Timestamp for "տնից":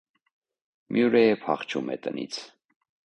2.07-2.41